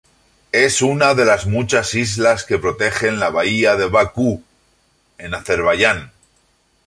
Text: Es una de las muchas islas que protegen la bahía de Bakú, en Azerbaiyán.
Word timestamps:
Es 0.53 0.81
una 0.81 1.13
de 1.13 1.25
las 1.25 1.45
muchas 1.45 1.93
islas 1.93 2.43
que 2.43 2.57
protegen 2.57 3.19
la 3.19 3.29
bahía 3.29 3.75
de 3.75 3.87
Bakú, 3.87 4.43
en 5.19 5.35
Azerbaiyán. 5.35 6.11